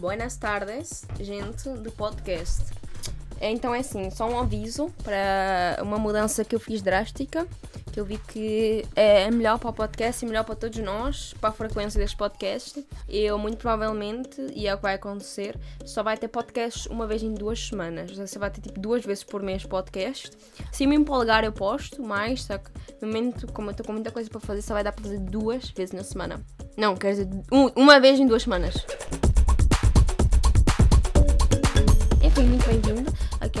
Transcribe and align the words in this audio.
Buenas 0.00 0.34
tardes, 0.34 1.04
gente 1.20 1.68
do 1.68 1.92
podcast. 1.92 2.64
Então 3.38 3.74
é 3.74 3.80
assim, 3.80 4.10
só 4.10 4.26
um 4.26 4.40
aviso 4.40 4.90
para 5.04 5.78
uma 5.82 5.98
mudança 5.98 6.42
que 6.42 6.54
eu 6.54 6.60
fiz 6.60 6.80
drástica, 6.80 7.46
que 7.92 8.00
eu 8.00 8.04
vi 8.06 8.16
que 8.16 8.82
é 8.96 9.30
melhor 9.30 9.58
para 9.58 9.68
o 9.68 9.72
podcast 9.74 10.24
e 10.24 10.28
melhor 10.28 10.44
para 10.44 10.54
todos 10.54 10.78
nós, 10.78 11.34
para 11.38 11.50
a 11.50 11.52
frequência 11.52 12.00
deste 12.00 12.16
podcast. 12.16 12.82
Eu, 13.06 13.36
muito 13.36 13.58
provavelmente, 13.58 14.40
e 14.54 14.66
é 14.66 14.72
o 14.72 14.78
que 14.78 14.84
vai 14.84 14.94
acontecer, 14.94 15.54
só 15.84 16.02
vai 16.02 16.16
ter 16.16 16.28
podcast 16.28 16.88
uma 16.88 17.06
vez 17.06 17.22
em 17.22 17.34
duas 17.34 17.68
semanas. 17.68 18.10
Você 18.10 18.38
vai 18.38 18.50
ter 18.50 18.62
tipo 18.62 18.80
duas 18.80 19.04
vezes 19.04 19.22
por 19.22 19.42
mês 19.42 19.66
podcast. 19.66 20.30
Se 20.72 20.86
me 20.86 20.96
empolgar, 20.96 21.44
eu 21.44 21.52
posto 21.52 22.02
mais, 22.02 22.44
só 22.44 22.56
que 22.56 22.70
no 23.02 23.08
momento, 23.08 23.52
como 23.52 23.68
eu 23.68 23.72
estou 23.72 23.84
com 23.84 23.92
muita 23.92 24.10
coisa 24.10 24.30
para 24.30 24.40
fazer, 24.40 24.62
só 24.62 24.72
vai 24.72 24.82
dar 24.82 24.92
para 24.92 25.04
fazer 25.04 25.20
duas 25.20 25.68
vezes 25.68 25.92
na 25.92 26.02
semana. 26.02 26.40
Não, 26.74 26.96
quer 26.96 27.10
dizer, 27.10 27.28
um, 27.52 27.66
uma 27.76 28.00
vez 28.00 28.18
em 28.18 28.26
duas 28.26 28.44
semanas. 28.44 28.74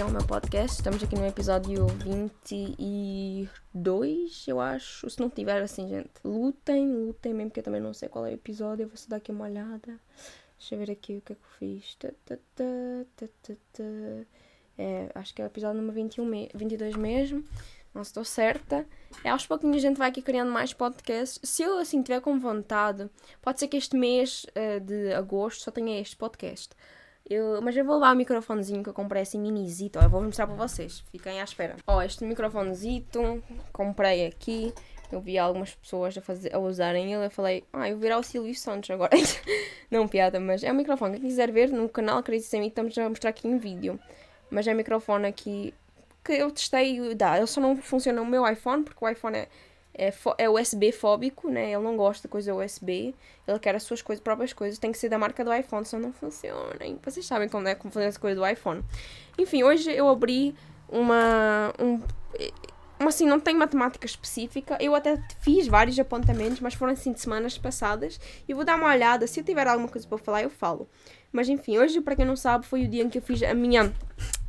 ao 0.00 0.10
meu 0.10 0.26
podcast. 0.26 0.78
Estamos 0.78 1.02
aqui 1.02 1.14
no 1.14 1.26
episódio 1.26 1.86
22, 1.86 4.48
eu 4.48 4.58
acho. 4.58 5.10
Se 5.10 5.20
não 5.20 5.28
tiver 5.28 5.60
assim, 5.60 5.90
gente, 5.90 6.08
lutem, 6.24 6.90
lutem 6.90 7.34
mesmo, 7.34 7.50
porque 7.50 7.60
eu 7.60 7.64
também 7.64 7.82
não 7.82 7.92
sei 7.92 8.08
qual 8.08 8.24
é 8.24 8.30
o 8.30 8.32
episódio. 8.32 8.84
Eu 8.84 8.88
vou 8.88 8.96
só 8.96 9.10
dar 9.10 9.16
aqui 9.16 9.30
uma 9.30 9.44
olhada. 9.44 10.00
Deixa 10.58 10.74
eu 10.74 10.78
ver 10.78 10.90
aqui 10.90 11.18
o 11.18 11.20
que 11.20 11.34
é 11.34 11.36
que 11.36 11.42
eu 11.42 11.48
fiz. 11.58 11.98
É, 14.78 15.10
acho 15.14 15.34
que 15.34 15.42
é 15.42 15.44
o 15.44 15.48
episódio 15.48 15.82
número 15.82 15.94
21, 15.94 16.48
22 16.54 16.96
mesmo. 16.96 17.44
Não 17.92 18.00
estou 18.00 18.24
certa. 18.24 18.86
É, 19.22 19.28
aos 19.28 19.46
pouquinhos 19.46 19.76
a 19.76 19.80
gente 19.80 19.98
vai 19.98 20.08
aqui 20.08 20.22
criando 20.22 20.50
mais 20.50 20.72
podcasts. 20.72 21.38
Se 21.42 21.62
eu 21.62 21.76
assim 21.76 22.02
tiver 22.02 22.22
com 22.22 22.40
vontade, 22.40 23.06
pode 23.42 23.60
ser 23.60 23.68
que 23.68 23.76
este 23.76 23.98
mês 23.98 24.46
uh, 24.56 24.80
de 24.80 25.12
agosto 25.12 25.62
só 25.62 25.70
tenha 25.70 26.00
este 26.00 26.16
podcast. 26.16 26.74
Eu, 27.30 27.62
mas 27.62 27.76
eu 27.76 27.84
vou 27.84 27.94
levar 27.94 28.12
o 28.12 28.16
microfonezinho 28.16 28.82
que 28.82 28.88
eu 28.88 28.92
comprei 28.92 29.22
assim 29.22 29.38
minizito. 29.38 30.00
Eu 30.00 30.10
vou 30.10 30.20
mostrar 30.20 30.48
para 30.48 30.56
vocês. 30.56 31.04
Fiquem 31.12 31.40
à 31.40 31.44
espera. 31.44 31.76
Ó, 31.86 32.02
este 32.02 32.24
microfonezito 32.24 33.40
comprei 33.72 34.26
aqui. 34.26 34.74
Eu 35.12 35.20
vi 35.20 35.38
algumas 35.38 35.72
pessoas 35.72 36.18
a, 36.18 36.20
fazer, 36.20 36.52
a 36.52 36.58
usarem 36.58 37.14
ele. 37.14 37.26
Eu 37.26 37.30
falei, 37.30 37.62
ah, 37.72 37.88
eu 37.88 37.96
virar 37.96 38.18
o 38.18 38.22
Silvio 38.24 38.52
Santos 38.56 38.90
agora. 38.90 39.12
Não 39.88 40.08
piada, 40.08 40.40
mas 40.40 40.64
é 40.64 40.72
um 40.72 40.74
microfone. 40.74 41.20
Quem 41.20 41.28
quiser 41.28 41.52
ver 41.52 41.70
no 41.70 41.88
canal 41.88 42.18
Acredite 42.18 42.56
em 42.56 42.60
mim, 42.60 42.66
estamos 42.66 42.98
a 42.98 43.08
mostrar 43.08 43.30
aqui 43.30 43.46
em 43.46 43.58
vídeo. 43.58 43.98
Mas 44.50 44.66
é 44.66 44.72
um 44.72 44.76
microfone 44.76 45.28
aqui 45.28 45.72
que 46.24 46.32
eu 46.32 46.50
testei. 46.50 47.14
Dá, 47.14 47.36
ele 47.36 47.46
só 47.46 47.60
não 47.60 47.76
funciona 47.76 48.20
no 48.20 48.26
meu 48.26 48.44
iPhone, 48.44 48.82
porque 48.82 49.04
o 49.04 49.08
iPhone 49.08 49.36
é 49.36 49.48
é, 50.00 50.14
é 50.38 50.48
USB 50.48 50.90
fóbico, 50.92 51.50
né? 51.50 51.72
Ele 51.72 51.82
não 51.82 51.94
gosta 51.94 52.26
de 52.26 52.32
coisa 52.32 52.54
USB. 52.54 53.14
Ele 53.46 53.58
quer 53.58 53.74
as 53.74 53.82
suas 53.82 54.00
coisas, 54.00 54.22
próprias 54.22 54.54
coisas. 54.54 54.78
Tem 54.78 54.90
que 54.90 54.96
ser 54.96 55.10
da 55.10 55.18
marca 55.18 55.44
do 55.44 55.52
iPhone, 55.52 55.84
senão 55.84 56.04
não 56.04 56.12
funciona. 56.12 56.78
Vocês 57.04 57.26
sabem 57.26 57.50
como 57.50 57.68
é 57.68 57.74
como 57.74 57.92
fazer 57.92 58.06
as 58.06 58.16
coisas 58.16 58.38
do 58.38 58.46
iPhone. 58.46 58.82
Enfim, 59.38 59.62
hoje 59.62 59.92
eu 59.92 60.08
abri 60.08 60.54
uma. 60.88 61.70
Um, 61.78 62.00
uma 62.98 63.10
assim, 63.10 63.26
não 63.26 63.38
tem 63.38 63.54
matemática 63.54 64.06
específica. 64.06 64.78
Eu 64.80 64.94
até 64.94 65.22
fiz 65.40 65.68
vários 65.68 65.98
apontamentos, 65.98 66.60
mas 66.60 66.72
foram 66.72 66.94
assim 66.94 67.12
de 67.12 67.20
semanas 67.20 67.58
passadas. 67.58 68.18
E 68.48 68.54
vou 68.54 68.64
dar 68.64 68.76
uma 68.76 68.88
olhada. 68.88 69.26
Se 69.26 69.40
eu 69.40 69.44
tiver 69.44 69.68
alguma 69.68 69.88
coisa 69.88 70.08
para 70.08 70.16
falar, 70.16 70.42
eu 70.42 70.50
falo. 70.50 70.88
Mas 71.30 71.46
enfim, 71.50 71.76
hoje, 71.76 72.00
para 72.00 72.16
quem 72.16 72.24
não 72.24 72.36
sabe, 72.36 72.64
foi 72.64 72.84
o 72.84 72.88
dia 72.88 73.02
em 73.02 73.10
que 73.10 73.18
eu 73.18 73.22
fiz 73.22 73.42
a 73.42 73.52
minha 73.52 73.92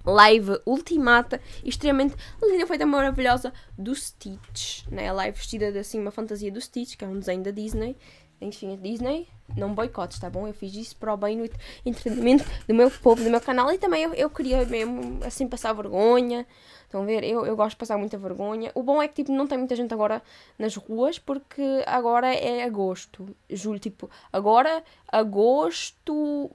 live 0.06 0.60
ultimata, 0.66 1.42
extremamente 1.64 2.16
linda, 2.42 2.68
feita 2.68 2.86
maravilhosa 2.86 3.54
do 3.78 3.94
Stitch, 3.96 4.88
né? 4.88 5.10
A 5.10 5.14
live 5.14 5.38
vestida 5.38 5.72
de 5.72 5.80
assim 5.80 6.00
uma 6.00 6.12
fantasia 6.12 6.52
do 6.52 6.62
Stitch, 6.62 6.96
que 6.96 7.06
é 7.06 7.08
um 7.08 7.20
desenho 7.20 7.44
da 7.44 7.52
Disney. 7.52 7.96
Enfim, 8.40 8.74
a 8.74 8.76
Disney, 8.76 9.28
não 9.56 9.74
boicotes, 9.74 10.18
tá 10.18 10.28
bom? 10.28 10.48
Eu 10.48 10.54
fiz 10.54 10.74
isso 10.74 10.96
para 10.96 11.14
o 11.14 11.18
bem 11.18 11.38
no 11.38 11.48
entretenimento 11.86 12.44
do 12.68 12.74
meu 12.74 12.90
povo, 12.90 13.24
do 13.24 13.30
meu 13.30 13.40
canal 13.40 13.72
e 13.72 13.78
também 13.78 14.04
eu, 14.04 14.14
eu 14.16 14.30
queria 14.32 14.66
mesmo 14.66 15.20
assim 15.24 15.48
passar 15.48 15.74
vergonha. 15.74 16.48
Estão 16.84 17.04
a 17.04 17.06
ver? 17.06 17.24
Eu, 17.24 17.46
eu 17.46 17.56
gosto 17.56 17.72
de 17.72 17.78
passar 17.78 17.98
muita 17.98 18.18
vergonha. 18.18 18.72
O 18.74 18.82
bom 18.82 19.02
é 19.02 19.08
que 19.08 19.16
tipo, 19.16 19.32
não 19.32 19.46
tem 19.46 19.60
muita 19.60 19.76
gente 19.76 19.94
agora 19.94 20.24
nas 20.58 20.76
ruas 20.76 21.20
porque 21.20 21.84
agora 21.86 22.34
é 22.34 22.64
agosto, 22.64 23.30
julho, 23.50 23.80
tipo, 23.80 24.10
agora 24.34 24.84
agosto, 25.08 26.52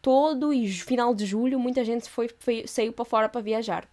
todo 0.00 0.52
e 0.52 0.68
final 0.68 1.14
de 1.14 1.26
julho 1.26 1.58
muita 1.58 1.84
gente 1.84 2.08
foi, 2.08 2.28
foi 2.38 2.64
saiu 2.66 2.92
para 2.92 3.04
fora 3.04 3.28
para 3.28 3.40
viajar. 3.40 3.88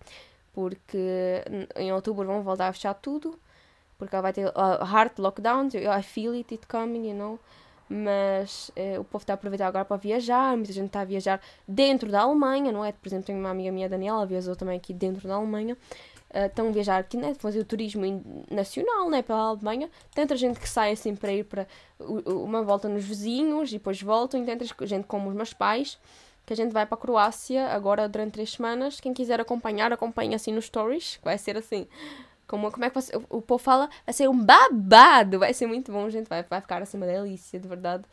Porque 0.53 1.43
em 1.75 1.91
outubro 1.91 2.25
vão 2.25 2.41
voltar 2.41 2.69
a 2.69 2.73
fechar 2.73 2.93
tudo. 2.93 3.38
Porque 3.97 4.19
vai 4.19 4.33
ter 4.33 4.47
uh, 4.47 4.83
hard 4.83 5.17
lockdown, 5.17 5.67
I 5.67 6.03
feel 6.03 6.33
it, 6.33 6.53
it 6.53 6.67
coming, 6.67 7.09
you 7.09 7.16
know. 7.16 7.39
Mas 7.88 8.69
uh, 8.69 8.99
o 8.99 9.03
povo 9.03 9.23
está 9.23 9.33
a 9.33 9.35
aproveitar 9.35 9.67
agora 9.67 9.85
para 9.85 9.97
viajar, 9.97 10.55
muita 10.55 10.73
gente 10.73 10.88
está 10.88 11.01
a 11.01 11.05
viajar 11.05 11.39
dentro 11.67 12.11
da 12.11 12.22
Alemanha, 12.22 12.72
não 12.72 12.83
é? 12.83 12.91
Por 12.91 13.07
exemplo, 13.07 13.27
tenho 13.27 13.39
uma 13.39 13.51
amiga 13.51 13.72
minha, 13.72 13.87
Daniela, 13.87 14.25
viajou 14.25 14.55
também 14.55 14.77
aqui 14.77 14.93
dentro 14.93 15.27
da 15.27 15.35
Alemanha. 15.35 15.77
Estão 16.35 16.68
a 16.68 16.72
viajar 16.72 16.97
aqui, 16.97 17.16
né, 17.16 17.34
fazer 17.35 17.59
o 17.59 17.66
turismo 17.66 18.03
nacional, 18.51 19.09
né, 19.09 19.22
pela 19.22 19.40
Alemanha. 19.40 19.90
Outra 20.18 20.35
gente 20.35 20.59
que 20.59 20.68
sai 20.68 20.91
assim 20.91 21.16
para 21.16 21.31
ir 21.31 21.46
para 21.46 21.66
uma 22.00 22.62
volta 22.62 22.90
nos 22.90 23.06
vizinhos 23.06 23.69
e 23.69 23.73
depois 23.73 24.01
voltam. 24.01 24.44
E 24.44 24.50
outra 24.50 24.68
gente 24.85 25.06
como 25.07 25.29
os 25.29 25.35
meus 25.35 25.53
pais, 25.53 25.97
que 26.46 26.53
a 26.53 26.56
gente 26.56 26.72
vai 26.72 26.85
para 26.85 26.96
a 26.96 27.00
Croácia 27.00 27.68
agora 27.68 28.07
durante 28.09 28.34
três 28.34 28.51
semanas. 28.51 29.00
Quem 29.00 29.13
quiser 29.13 29.40
acompanhar, 29.40 29.94
acompanha 29.94 30.35
assim 30.35 30.51
nos 30.51 30.66
stories, 30.66 31.19
vai 31.23 31.38
ser 31.38 31.57
assim. 31.57 31.88
Como, 32.47 32.72
como 32.72 32.85
é 32.85 32.90
que 32.90 32.96
você, 32.96 33.16
o, 33.16 33.38
o 33.38 33.41
povo 33.41 33.63
fala? 33.63 33.90
Vai 34.06 34.13
ser 34.13 34.29
um 34.29 34.38
babado, 34.38 35.40
vai 35.40 35.53
ser 35.53 35.66
muito 35.66 35.91
bom, 35.91 36.09
gente. 36.09 36.28
Vai, 36.28 36.44
vai 36.44 36.62
ficar 36.62 36.81
assim 36.81 36.97
uma 36.97 37.07
delícia, 37.07 37.59
de 37.59 37.67
verdade. 37.67 38.03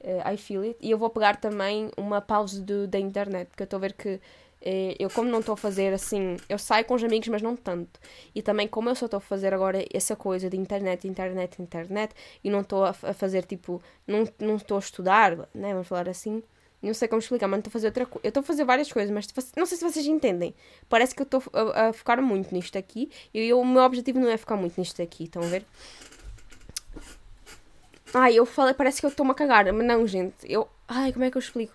Uh, 0.00 0.32
I 0.32 0.36
feel 0.36 0.62
it. 0.62 0.76
E 0.80 0.90
eu 0.90 0.98
vou 0.98 1.08
pegar 1.08 1.36
também 1.36 1.90
uma 1.96 2.20
pausa 2.20 2.60
do, 2.60 2.86
da 2.88 2.98
internet, 2.98 3.48
porque 3.48 3.62
eu 3.62 3.66
estou 3.66 3.78
a 3.78 3.80
ver 3.80 3.92
que 3.92 4.08
eh, 4.08 4.20
eu 4.98 5.08
como 5.10 5.30
não 5.30 5.38
estou 5.38 5.52
a 5.52 5.56
fazer 5.56 5.92
assim, 5.92 6.36
eu 6.48 6.58
saio 6.58 6.84
com 6.84 6.94
os 6.94 7.04
amigos, 7.04 7.28
mas 7.28 7.40
não 7.40 7.54
tanto. 7.54 8.00
E 8.34 8.42
também 8.42 8.66
como 8.66 8.88
eu 8.88 8.94
só 8.96 9.04
estou 9.06 9.18
a 9.18 9.20
fazer 9.20 9.54
agora 9.54 9.84
essa 9.94 10.16
coisa 10.16 10.50
de 10.50 10.56
internet, 10.56 11.06
internet, 11.06 11.62
internet, 11.62 12.12
e 12.42 12.50
não 12.50 12.62
estou 12.62 12.84
a, 12.84 12.92
fazer 12.92 13.44
tipo, 13.44 13.80
não, 14.06 14.24
não 14.40 14.56
estou 14.56 14.76
a 14.76 14.80
estudar, 14.80 15.36
né, 15.54 15.72
vamos 15.72 15.86
falar 15.86 16.08
assim. 16.08 16.42
Não 16.82 16.94
sei 16.94 17.08
como 17.08 17.20
explicar, 17.20 17.48
mas 17.48 17.58
estou 17.58 17.70
a 17.70 17.72
fazer 17.72 17.86
outra 17.86 18.06
coisa. 18.06 18.26
Eu 18.26 18.28
estou 18.28 18.40
a 18.40 18.44
fazer 18.44 18.64
várias 18.64 18.92
coisas, 18.92 19.10
mas 19.10 19.26
não 19.56 19.66
sei 19.66 19.78
se 19.78 19.84
vocês 19.84 20.06
entendem. 20.06 20.54
Parece 20.88 21.14
que 21.14 21.22
eu 21.22 21.24
estou 21.24 21.42
a, 21.52 21.88
a, 21.88 21.92
focar 21.92 22.20
muito 22.20 22.54
nisto 22.54 22.76
aqui. 22.76 23.10
E 23.32 23.48
eu, 23.48 23.60
o 23.60 23.66
meu 23.66 23.82
objetivo 23.82 24.20
não 24.20 24.28
é 24.28 24.36
focar 24.36 24.58
muito 24.58 24.78
nisto 24.78 25.00
aqui, 25.00 25.24
estão 25.24 25.42
a 25.42 25.46
ver? 25.46 25.64
Ai, 28.14 28.34
eu 28.34 28.46
falei, 28.46 28.74
parece 28.74 29.00
que 29.00 29.06
eu 29.06 29.10
estou-me 29.10 29.32
a 29.32 29.34
cagar. 29.34 29.72
Mas 29.72 29.86
não, 29.86 30.06
gente. 30.06 30.36
Eu. 30.44 30.68
Ai, 30.86 31.12
como 31.12 31.24
é 31.24 31.30
que 31.30 31.36
eu 31.36 31.40
explico? 31.40 31.74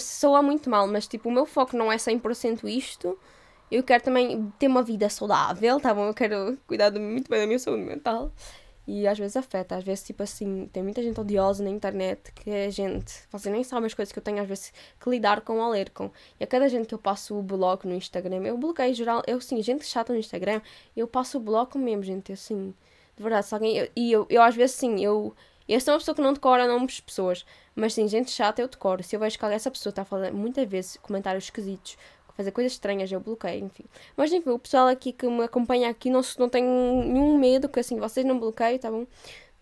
Soa 0.00 0.42
muito 0.42 0.68
mal, 0.70 0.86
mas 0.86 1.06
tipo, 1.06 1.28
o 1.28 1.32
meu 1.32 1.46
foco 1.46 1.76
não 1.76 1.90
é 1.90 1.96
100% 1.96 2.68
isto. 2.68 3.18
Eu 3.70 3.82
quero 3.82 4.04
também 4.04 4.52
ter 4.58 4.66
uma 4.66 4.82
vida 4.82 5.08
saudável, 5.08 5.80
tá 5.80 5.94
bom? 5.94 6.06
Eu 6.06 6.14
quero 6.14 6.58
cuidar 6.66 6.92
muito 6.92 7.30
bem 7.30 7.40
da 7.40 7.46
minha 7.46 7.58
saúde 7.58 7.82
mental. 7.82 8.30
E 8.86 9.06
às 9.06 9.16
vezes 9.16 9.36
afeta, 9.36 9.76
às 9.76 9.84
vezes, 9.84 10.04
tipo 10.04 10.22
assim, 10.24 10.68
tem 10.72 10.82
muita 10.82 11.00
gente 11.02 11.18
odiosa 11.20 11.62
na 11.62 11.70
internet 11.70 12.32
que 12.32 12.50
a 12.50 12.68
gente, 12.68 13.14
você 13.30 13.48
nem 13.48 13.62
sabe 13.62 13.86
as 13.86 13.94
coisas 13.94 14.12
que 14.12 14.18
eu 14.18 14.22
tenho 14.22 14.42
às 14.42 14.48
vezes 14.48 14.72
que 15.00 15.08
lidar 15.08 15.40
com 15.42 15.58
ou 15.58 15.70
ler 15.70 15.90
com. 15.90 16.10
E 16.38 16.42
a 16.44 16.46
cada 16.46 16.68
gente 16.68 16.88
que 16.88 16.94
eu 16.94 16.98
passo 16.98 17.38
o 17.38 17.42
blog 17.42 17.86
no 17.86 17.94
Instagram, 17.94 18.42
eu 18.42 18.58
bloqueio 18.58 18.92
geral, 18.92 19.22
eu 19.26 19.40
sim, 19.40 19.62
gente 19.62 19.86
chata 19.86 20.12
no 20.12 20.18
Instagram, 20.18 20.60
eu 20.96 21.06
passo 21.06 21.38
o 21.38 21.40
blog 21.40 21.78
mesmo, 21.78 22.02
gente, 22.02 22.32
assim, 22.32 22.74
de 23.16 23.22
verdade, 23.22 23.46
se 23.46 23.54
alguém, 23.54 23.76
eu, 23.76 23.88
e 23.94 24.10
eu, 24.10 24.26
eu 24.28 24.42
às 24.42 24.56
vezes 24.56 24.74
sim, 24.74 25.02
eu, 25.02 25.32
eu 25.68 25.80
sou 25.80 25.94
uma 25.94 26.00
pessoa 26.00 26.14
que 26.14 26.22
não 26.22 26.32
decora 26.32 26.66
nomes 26.66 26.94
de 26.94 27.02
pessoas, 27.02 27.44
mas 27.74 27.94
sim, 27.94 28.06
gente 28.08 28.30
chata 28.30 28.60
eu 28.62 28.68
decoro. 28.68 29.02
Se 29.02 29.16
eu 29.16 29.20
vejo 29.20 29.38
que 29.38 29.44
essa 29.46 29.70
pessoa 29.70 29.90
está 29.90 30.02
a 30.10 30.32
muitas 30.32 30.68
vezes 30.68 30.96
comentários 30.96 31.44
esquisitos, 31.44 31.96
fazer 32.34 32.50
coisas 32.50 32.72
estranhas, 32.72 33.10
eu 33.10 33.20
bloqueio, 33.20 33.64
enfim. 33.64 33.84
Mas 34.16 34.32
enfim, 34.32 34.50
o 34.50 34.58
pessoal 34.58 34.88
aqui 34.88 35.12
que 35.12 35.26
me 35.28 35.44
acompanha 35.44 35.88
aqui 35.88 36.10
não, 36.10 36.20
não 36.38 36.48
tem 36.48 36.62
nenhum 36.62 37.38
medo, 37.38 37.68
que 37.68 37.80
assim, 37.80 37.98
vocês 37.98 38.24
não 38.26 38.38
bloqueiam, 38.38 38.78
tá 38.78 38.90
bom? 38.90 39.06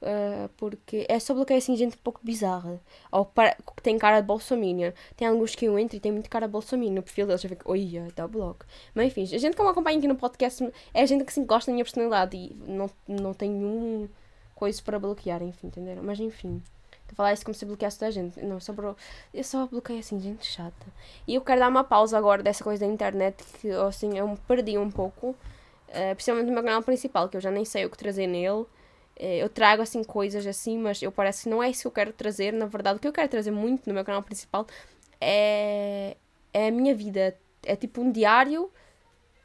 Uh, 0.03 0.49
porque 0.57 1.05
é 1.11 1.19
só 1.19 1.35
bloqueio 1.35 1.59
assim 1.59 1.77
gente 1.77 1.95
um 1.95 2.01
pouco 2.03 2.21
bizarra 2.23 2.81
ou 3.13 3.27
para, 3.27 3.55
que 3.55 3.83
tem 3.83 3.99
cara 3.99 4.23
de 4.23 4.27
bolsominion 4.27 4.93
tem 5.15 5.29
alguns 5.29 5.55
que 5.55 5.67
eu 5.67 5.79
entro 5.79 5.95
e 5.95 6.01
tem 6.01 6.11
muito 6.11 6.31
cara 6.31 6.47
de 6.47 6.53
bolsominion 6.53 6.95
no 6.95 7.03
perfil 7.03 7.27
deles 7.27 7.45
eu 7.45 7.51
fico, 7.51 7.71
oi, 7.71 8.03
dá 8.17 8.27
bloco 8.27 8.65
mas 8.95 9.09
enfim, 9.09 9.25
a 9.25 9.39
gente 9.39 9.55
que 9.55 9.63
me 9.63 9.69
acompanha 9.69 9.99
aqui 9.99 10.09
no 10.09 10.17
podcast 10.17 10.73
é 10.95 11.07
gente 11.07 11.23
que 11.25 11.29
assim, 11.29 11.45
gosta 11.45 11.71
da 11.71 11.75
minha 11.75 11.85
personalidade 11.85 12.35
e 12.35 12.57
não, 12.67 12.89
não 13.07 13.35
tem 13.35 13.51
nenhum 13.51 14.09
coisa 14.61 14.81
para 14.83 14.99
bloquear, 14.99 15.43
enfim, 15.43 15.67
entenderam? 15.67 16.03
Mas 16.03 16.21
enfim 16.21 16.63
a 17.13 17.15
falar 17.15 17.33
isso 17.33 17.45
como 17.45 17.55
se 17.55 17.65
bloqueasse 17.65 17.99
toda 17.99 18.09
a 18.09 18.13
gente. 18.13 18.41
Não, 18.43 18.61
só 18.61 18.73
bro... 18.73 18.97
Eu 19.33 19.45
só 19.45 19.67
bloqueei 19.67 19.99
assim, 19.99 20.21
gente 20.21 20.47
chata. 20.47 20.87
E 21.27 21.35
eu 21.35 21.41
quero 21.41 21.61
dar 21.61 21.69
uma 21.69 21.85
pausa 21.85 22.17
agora 22.17 22.43
dessa 22.43 22.63
coisa 22.63 22.87
da 22.87 22.93
internet 22.93 23.45
que 23.61 23.71
assim 23.71 24.17
eu 24.19 24.29
me 24.29 24.37
perdi 24.37 24.79
um 24.79 24.91
pouco. 24.91 25.29
Uh, 25.89 26.15
principalmente 26.15 26.47
no 26.47 26.53
meu 26.53 26.63
canal 26.63 26.83
principal, 26.83 27.29
que 27.29 27.37
eu 27.37 27.41
já 27.41 27.51
nem 27.51 27.65
sei 27.65 27.85
o 27.85 27.91
que 27.91 27.99
trazer 27.99 28.27
nele. 28.27 28.63
Uh, 28.63 28.67
eu 29.19 29.49
trago 29.49 29.83
assim 29.83 30.05
coisas 30.05 30.47
assim, 30.47 30.79
mas 30.79 31.03
eu 31.03 31.11
parece 31.11 31.45
que 31.45 31.49
não 31.49 31.63
é 31.63 31.69
isso 31.71 31.83
que 31.83 31.89
eu 31.89 31.93
quero 31.93 32.13
trazer. 32.13 32.53
Na 32.53 32.67
verdade, 32.67 32.99
o 32.99 33.01
que 33.01 33.09
eu 33.09 33.13
quero 33.13 33.29
trazer 33.29 33.51
muito 33.51 33.87
no 33.87 33.95
meu 33.95 34.05
canal 34.05 34.23
principal 34.23 34.67
é, 35.21 36.17
é 36.53 36.69
a 36.69 36.71
minha 36.71 36.95
vida. 36.95 37.37
É 37.65 37.77
tipo 37.77 38.01
um 38.01 38.11
diário 38.11 38.71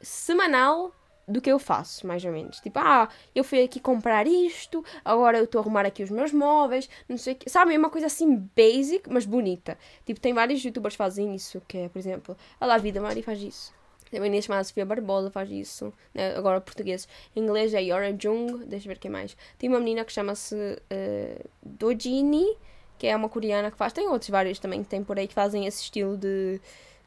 semanal 0.00 0.92
do 1.28 1.40
que 1.40 1.50
eu 1.50 1.58
faço, 1.58 2.06
mais 2.06 2.24
ou 2.24 2.32
menos. 2.32 2.60
Tipo, 2.60 2.78
ah, 2.78 3.08
eu 3.34 3.42
fui 3.42 3.62
aqui 3.62 3.80
comprar 3.80 4.26
isto, 4.26 4.84
agora 5.04 5.38
eu 5.38 5.44
estou 5.44 5.58
a 5.58 5.62
arrumar 5.62 5.84
aqui 5.84 6.02
os 6.02 6.10
meus 6.10 6.32
móveis, 6.32 6.88
não 7.08 7.16
sei 7.16 7.34
o 7.34 7.36
quê. 7.36 7.50
Sabe, 7.50 7.74
é 7.74 7.78
uma 7.78 7.90
coisa 7.90 8.06
assim 8.06 8.48
basic, 8.56 9.08
mas 9.10 9.26
bonita. 9.26 9.76
Tipo, 10.04 10.20
tem 10.20 10.32
vários 10.32 10.62
youtubers 10.62 10.94
que 10.94 10.98
fazem 10.98 11.34
isso, 11.34 11.60
que 11.66 11.78
é, 11.78 11.88
por 11.88 11.98
exemplo, 11.98 12.36
a 12.60 12.66
La 12.66 12.78
Vida 12.78 13.00
Mari 13.00 13.22
faz 13.22 13.40
isso. 13.42 13.74
Uma 14.12 14.22
menina 14.22 14.40
chamada 14.40 14.62
Sofia 14.62 14.86
Barbosa 14.86 15.30
faz 15.30 15.50
isso, 15.50 15.92
né? 16.14 16.36
agora 16.36 16.60
português. 16.60 17.08
Em 17.34 17.40
inglês 17.40 17.74
é 17.74 17.82
Yora 17.82 18.16
Jung, 18.16 18.64
deixa 18.64 18.86
eu 18.86 18.94
ver 18.94 18.98
quem 18.98 19.10
mais. 19.10 19.36
Tem 19.58 19.68
uma 19.68 19.80
menina 19.80 20.04
que 20.04 20.12
chama-se 20.12 20.54
uh, 20.54 21.48
Dojini, 21.60 22.56
que 22.98 23.08
é 23.08 23.16
uma 23.16 23.28
coreana 23.28 23.70
que 23.70 23.76
faz. 23.76 23.92
Tem 23.92 24.06
outros 24.08 24.30
vários 24.30 24.60
também 24.60 24.82
que 24.82 24.88
tem 24.88 25.02
por 25.02 25.18
aí 25.18 25.26
que 25.26 25.34
fazem 25.34 25.66
esse 25.66 25.82
estilo 25.82 26.16
de 26.16 26.60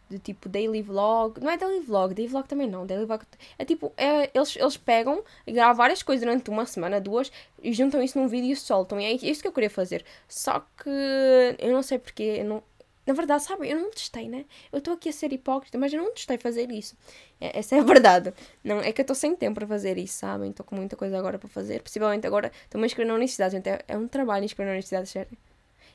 de 0.10 0.20
tipo 0.20 0.50
daily 0.50 0.82
vlog. 0.82 1.40
Não 1.40 1.50
é 1.50 1.58
daily 1.58 1.82
vlog, 1.82 2.14
daily 2.14 2.32
vlog 2.32 2.48
também 2.48 2.68
não. 2.68 2.86
Daily 2.86 3.06
vlog 3.06 3.24
é 3.58 3.66
tipo, 3.66 3.94
é, 3.96 4.30
eles, 4.34 4.56
eles 4.56 4.78
pegam 4.78 5.24
gravam 5.48 5.76
várias 5.76 6.02
coisas 6.04 6.26
durante 6.26 6.50
uma 6.50 6.66
semana, 6.66 7.00
duas, 7.00 7.32
e 7.62 7.72
juntam 7.74 8.02
isso 8.02 8.20
num 8.20 8.28
vídeo 8.28 8.52
e 8.52 8.56
soltam. 8.56 9.00
E 9.00 9.06
é 9.06 9.12
isso 9.12 9.42
que 9.42 9.48
eu 9.48 9.52
queria 9.52 9.70
fazer. 9.70 10.04
Só 10.28 10.60
que 10.60 10.90
eu 11.60 11.72
não 11.72 11.84
sei 11.84 12.00
porque. 12.00 12.24
Eu 12.24 12.46
não, 12.46 12.64
na 13.10 13.16
verdade, 13.16 13.44
sabe, 13.44 13.68
eu 13.68 13.80
não 13.80 13.90
testei, 13.90 14.30
né? 14.30 14.46
Eu 14.72 14.78
estou 14.78 14.94
aqui 14.94 15.10
a 15.10 15.12
ser 15.12 15.34
hipócrita, 15.34 15.80
mas 15.80 15.92
eu 15.92 16.00
não 16.00 16.14
testei 16.14 16.38
fazer 16.38 16.70
isso. 16.72 16.96
É, 17.42 17.58
essa 17.58 17.76
é 17.76 17.80
a 17.80 17.84
verdade. 17.84 18.32
Não, 18.64 18.80
é 18.80 18.92
que 18.92 19.02
eu 19.02 19.04
estou 19.04 19.16
sem 19.16 19.36
tempo 19.36 19.56
para 19.56 19.68
fazer 19.68 19.98
isso, 19.98 20.14
sabem? 20.14 20.52
Estou 20.52 20.64
com 20.64 20.76
muita 20.76 20.96
coisa 20.96 21.18
agora 21.18 21.40
para 21.40 21.50
fazer. 21.50 21.82
Possivelmente 21.82 22.28
agora 22.28 22.52
estou-me 22.66 22.86
a 22.86 22.88
inscrever 22.88 23.08
na 23.08 23.16
universidade, 23.16 23.54
gente. 23.56 23.68
É, 23.68 23.84
é 23.88 23.98
um 23.98 24.08
trabalho 24.08 24.46
inscrever 24.46 24.68
na 24.68 24.74
universidade, 24.74 25.10
sério. 25.10 25.36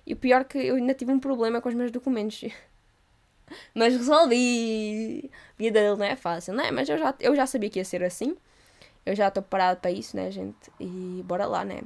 E 0.07 0.13
o 0.13 0.17
pior 0.17 0.41
é 0.41 0.45
que 0.45 0.59
eu 0.59 0.75
ainda 0.77 0.93
tive 0.93 1.13
um 1.13 1.21
problema 1.21 1.61
com 1.61 1.69
os 1.69 1.75
meus 1.75 1.93
documentos. 1.93 2.45
Mas 3.75 3.95
resolvi! 3.95 5.31
A 5.33 5.63
vida 5.63 5.81
dele 5.81 5.97
não 5.97 6.05
é 6.05 6.17
fácil, 6.17 6.55
não 6.55 6.65
é? 6.65 6.71
Mas 6.71 6.89
eu 6.89 6.99
já, 6.99 7.15
eu 7.21 7.37
já 7.37 7.47
sabia 7.47 7.71
que 7.71 7.79
ia 7.79 7.85
ser 7.85 8.03
assim. 8.03 8.37
Eu 9.05 9.15
já 9.15 9.29
estou 9.29 9.43
parada 9.43 9.77
para 9.77 9.91
isso, 9.91 10.17
né, 10.17 10.31
gente? 10.31 10.71
E 10.81 11.23
bora 11.27 11.47
lá, 11.47 11.65
né? 11.65 11.83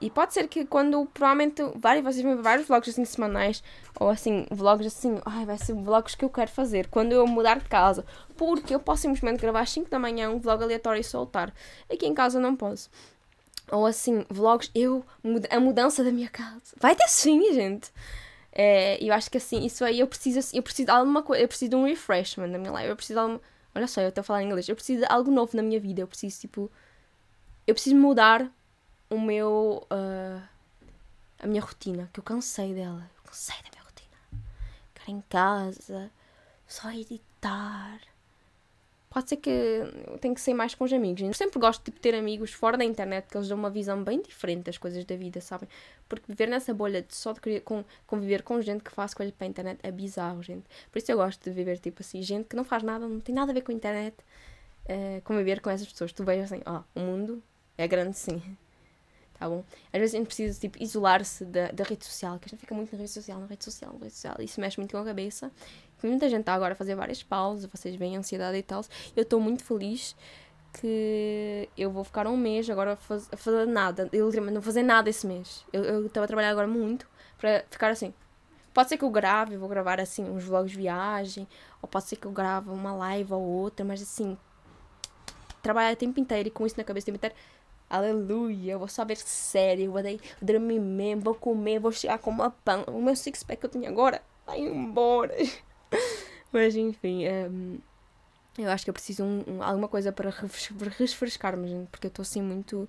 E 0.00 0.10
pode 0.10 0.32
ser 0.32 0.46
que 0.46 0.64
quando, 0.64 1.06
provavelmente, 1.06 1.60
vários, 1.76 2.04
vocês 2.04 2.22
vão 2.22 2.36
ver 2.36 2.42
vários 2.42 2.68
vlogs 2.68 2.88
assim 2.88 3.04
semanais, 3.04 3.62
ou 3.98 4.08
assim, 4.08 4.46
vlogs 4.50 4.86
assim, 4.86 5.20
ai, 5.26 5.44
vai 5.44 5.58
ser 5.58 5.74
vlogs 5.74 6.14
que 6.14 6.24
eu 6.24 6.30
quero 6.30 6.50
fazer 6.50 6.86
quando 6.88 7.12
eu 7.12 7.26
mudar 7.26 7.58
de 7.58 7.64
casa. 7.64 8.04
Porque 8.36 8.74
eu 8.74 8.80
posso 8.80 9.02
simplesmente 9.02 9.40
gravar 9.40 9.60
às 9.60 9.70
5 9.70 9.90
da 9.90 9.98
manhã 9.98 10.30
um 10.30 10.38
vlog 10.38 10.62
aleatório 10.62 11.00
e 11.00 11.04
soltar. 11.04 11.52
Aqui 11.92 12.06
em 12.06 12.14
casa 12.14 12.38
não 12.38 12.54
posso. 12.54 12.88
Ou 13.70 13.86
assim, 13.86 14.24
vlogs, 14.30 14.70
eu, 14.74 15.04
a 15.50 15.60
mudança 15.60 16.04
da 16.04 16.12
minha 16.12 16.28
casa. 16.28 16.74
Vai 16.80 16.94
ter 16.94 17.08
sim, 17.08 17.52
gente. 17.52 17.92
É, 18.52 19.02
eu 19.02 19.12
acho 19.14 19.30
que 19.30 19.36
assim, 19.36 19.64
isso 19.64 19.84
aí 19.84 20.00
eu 20.00 20.06
preciso, 20.06 20.56
eu 20.56 20.62
preciso 20.62 20.86
de 20.86 20.92
alguma 20.92 21.22
coisa, 21.22 21.42
eu 21.42 21.48
preciso 21.48 21.70
de 21.70 21.76
um 21.76 21.84
refreshment 21.84 22.48
na 22.48 22.58
minha 22.58 22.72
life. 22.72 22.88
Eu 22.88 22.96
preciso 22.96 23.18
de 23.18 23.20
alguma, 23.20 23.40
olha 23.74 23.86
só, 23.86 24.00
eu 24.00 24.08
estou 24.08 24.20
a 24.22 24.24
falar 24.24 24.42
em 24.42 24.46
inglês. 24.46 24.68
Eu 24.68 24.74
preciso 24.74 25.00
de 25.00 25.12
algo 25.12 25.30
novo 25.30 25.56
na 25.56 25.62
minha 25.62 25.80
vida. 25.80 26.00
Eu 26.00 26.08
preciso, 26.08 26.40
tipo, 26.40 26.70
eu 27.66 27.74
preciso 27.74 27.96
mudar 27.96 28.50
o 29.10 29.20
meu, 29.20 29.86
uh, 29.90 30.42
a 31.38 31.46
minha 31.46 31.62
rotina, 31.62 32.10
que 32.12 32.20
eu 32.20 32.24
cansei 32.24 32.74
dela. 32.74 33.10
Eu 33.16 33.22
cansei 33.24 33.56
da 33.56 33.70
minha 33.70 33.84
rotina. 33.84 34.44
Ficar 34.94 35.12
em 35.12 35.20
casa, 35.28 36.10
só 36.66 36.90
editar 36.90 38.00
pode 39.18 39.30
ser 39.30 39.36
que 39.36 39.50
eu 39.50 40.18
tenha 40.18 40.32
que 40.32 40.40
ser 40.40 40.54
mais 40.54 40.74
com 40.74 40.84
os 40.84 40.92
amigos. 40.92 41.20
Eu 41.20 41.32
sempre 41.34 41.58
gosto 41.58 41.84
de 41.84 41.90
ter 41.90 42.14
amigos 42.14 42.52
fora 42.52 42.76
da 42.76 42.84
internet 42.84 43.26
que 43.28 43.36
eles 43.36 43.48
dão 43.48 43.58
uma 43.58 43.70
visão 43.70 44.02
bem 44.04 44.22
diferente 44.22 44.64
das 44.64 44.78
coisas 44.78 45.04
da 45.04 45.16
vida, 45.16 45.40
sabem? 45.40 45.68
Porque 46.08 46.24
viver 46.28 46.46
nessa 46.46 46.72
bolha 46.72 47.02
de 47.02 47.14
só 47.14 47.32
de 47.32 47.60
com, 47.60 47.84
conviver 48.06 48.42
com 48.42 48.60
gente 48.60 48.84
que 48.84 48.92
faz 48.92 49.14
coisas 49.14 49.34
para 49.34 49.46
a 49.46 49.50
internet 49.50 49.80
é 49.82 49.90
bizarro, 49.90 50.40
gente. 50.42 50.64
Por 50.92 50.98
isso 50.98 51.10
eu 51.10 51.16
gosto 51.16 51.42
de 51.42 51.50
viver 51.50 51.78
tipo 51.78 52.00
assim, 52.00 52.22
gente 52.22 52.46
que 52.46 52.54
não 52.54 52.64
faz 52.64 52.82
nada, 52.84 53.08
não 53.08 53.18
tem 53.18 53.34
nada 53.34 53.50
a 53.50 53.54
ver 53.54 53.62
com 53.62 53.72
a 53.72 53.74
internet, 53.74 54.14
uh, 54.84 55.20
conviver 55.24 55.60
com 55.60 55.68
essas 55.68 55.88
pessoas. 55.88 56.12
Tu 56.12 56.22
vejas 56.22 56.52
assim, 56.52 56.62
ó, 56.64 56.82
oh, 56.94 57.00
o 57.00 57.02
mundo 57.02 57.42
é 57.76 57.88
grande 57.88 58.16
sim. 58.16 58.40
Tá 59.38 59.48
bom? 59.48 59.62
Às 59.92 60.00
vezes 60.00 60.14
a 60.14 60.18
gente 60.18 60.26
precisa 60.26 60.60
tipo, 60.60 60.82
isolar-se 60.82 61.44
da, 61.44 61.70
da 61.70 61.84
rede 61.84 62.04
social, 62.04 62.38
que 62.38 62.46
a 62.46 62.48
gente 62.48 62.60
fica 62.60 62.74
muito 62.74 62.90
na 62.92 62.98
rede 62.98 63.10
social, 63.10 63.38
na 63.38 63.46
rede 63.46 63.64
social, 63.64 63.92
na 63.92 64.00
rede 64.00 64.14
social. 64.14 64.36
Isso 64.40 64.60
mexe 64.60 64.78
muito 64.78 64.92
com 64.92 64.98
a 64.98 65.04
cabeça 65.04 65.52
muita 66.06 66.28
gente 66.28 66.40
está 66.40 66.54
agora 66.54 66.74
a 66.74 66.76
fazer 66.76 66.94
várias 66.94 67.22
pausas, 67.22 67.68
vocês 67.70 67.96
veem 67.96 68.16
ansiedade 68.16 68.56
e 68.56 68.62
tal. 68.62 68.82
Eu 69.16 69.22
estou 69.22 69.40
muito 69.40 69.64
feliz 69.64 70.14
que 70.80 71.68
eu 71.76 71.90
vou 71.90 72.04
ficar 72.04 72.26
um 72.26 72.36
mês 72.36 72.68
agora 72.70 72.92
a, 72.92 72.96
faz, 72.96 73.28
a 73.32 73.36
fazer 73.36 73.66
nada. 73.66 74.08
Eu 74.12 74.26
literalmente 74.26 74.54
não 74.54 74.62
fazer 74.62 74.82
nada 74.82 75.10
esse 75.10 75.26
mês. 75.26 75.64
Eu 75.72 76.06
estava 76.06 76.24
a 76.24 76.28
trabalhar 76.28 76.50
agora 76.50 76.68
muito 76.68 77.08
para 77.38 77.64
ficar 77.70 77.90
assim. 77.90 78.14
Pode 78.72 78.90
ser 78.90 78.98
que 78.98 79.04
eu 79.04 79.10
grave, 79.10 79.56
vou 79.56 79.68
gravar 79.68 79.98
assim 79.98 80.22
uns 80.22 80.44
vlogs 80.44 80.70
de 80.70 80.76
viagem, 80.76 81.48
ou 81.82 81.88
pode 81.88 82.04
ser 82.04 82.16
que 82.16 82.26
eu 82.26 82.30
grave 82.30 82.70
uma 82.70 82.94
live 82.94 83.32
ou 83.32 83.42
outra, 83.42 83.84
mas 83.84 84.00
assim, 84.00 84.38
trabalhar 85.60 85.92
o 85.92 85.96
tempo 85.96 86.20
inteiro 86.20 86.48
e 86.48 86.50
com 86.50 86.64
isso 86.64 86.76
na 86.76 86.84
cabeça 86.84 87.04
o 87.04 87.06
tempo 87.06 87.16
inteiro. 87.16 87.34
Aleluia, 87.90 88.72
eu 88.72 88.78
vou 88.78 88.88
só 88.88 89.02
ver 89.02 89.16
série, 89.16 89.84
eu 89.84 89.92
vou 89.92 90.02
dormir 90.42 90.78
mesmo, 90.78 91.22
vou 91.22 91.34
comer, 91.34 91.78
vou 91.78 91.90
chegar 91.90 92.18
com 92.18 92.30
uma 92.30 92.50
pão. 92.50 92.84
O 92.88 93.00
meu 93.00 93.16
six 93.16 93.42
pack 93.42 93.60
que 93.60 93.66
eu 93.66 93.70
tenho 93.70 93.88
agora 93.88 94.20
vai 94.46 94.60
embora. 94.60 95.34
Mas 96.52 96.76
enfim, 96.76 97.26
um, 97.28 97.78
eu 98.58 98.70
acho 98.70 98.84
que 98.84 98.90
eu 98.90 98.94
preciso 98.94 99.24
um, 99.24 99.44
um, 99.46 99.62
alguma 99.62 99.88
coisa 99.88 100.12
para 100.12 100.30
refrescar-me, 100.98 101.68
gente, 101.68 101.88
porque 101.88 102.06
eu 102.06 102.10
estou 102.10 102.22
assim 102.22 102.42
muito. 102.42 102.88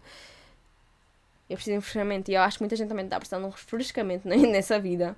Eu 1.49 1.55
preciso 1.55 1.71
de 1.71 1.77
um 1.77 1.79
refrescamento 1.79 2.29
e 2.29 2.33
eu 2.35 2.41
acho 2.41 2.57
que 2.57 2.63
muita 2.63 2.75
gente 2.75 2.89
também 2.89 3.05
está 3.05 3.17
precisando 3.17 3.43
de 3.43 3.47
um 3.47 3.51
refrescamento 3.51 4.27
nessa 4.27 4.79
vida. 4.79 5.15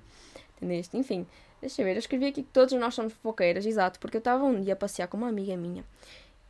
Entendeste? 0.56 0.96
Enfim, 0.96 1.26
deixa 1.60 1.82
eu 1.82 1.86
ver. 1.86 1.94
Eu 1.94 1.98
escrevi 1.98 2.26
aqui 2.26 2.42
que 2.44 2.50
todos 2.50 2.72
nós 2.74 2.94
somos 2.94 3.12
fofoqueiras, 3.14 3.66
exato, 3.66 3.98
porque 3.98 4.16
eu 4.16 4.20
estava 4.20 4.44
um 4.44 4.60
dia 4.60 4.74
a 4.74 4.76
passear 4.76 5.08
com 5.08 5.16
uma 5.16 5.28
amiga 5.28 5.56
minha 5.56 5.82